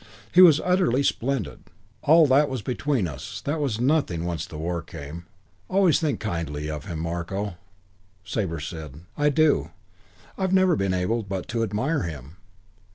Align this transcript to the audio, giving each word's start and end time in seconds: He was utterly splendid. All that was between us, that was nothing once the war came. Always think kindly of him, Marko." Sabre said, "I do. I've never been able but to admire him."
He 0.33 0.41
was 0.41 0.59
utterly 0.59 1.03
splendid. 1.03 1.65
All 2.01 2.25
that 2.25 2.49
was 2.49 2.63
between 2.63 3.07
us, 3.07 3.39
that 3.45 3.59
was 3.59 3.79
nothing 3.79 4.25
once 4.25 4.47
the 4.47 4.57
war 4.57 4.81
came. 4.81 5.27
Always 5.69 5.99
think 5.99 6.19
kindly 6.19 6.71
of 6.71 6.85
him, 6.85 6.97
Marko." 6.97 7.57
Sabre 8.23 8.59
said, 8.59 9.01
"I 9.15 9.29
do. 9.29 9.69
I've 10.39 10.53
never 10.53 10.75
been 10.75 10.95
able 10.95 11.21
but 11.21 11.47
to 11.49 11.61
admire 11.61 12.01
him." 12.01 12.37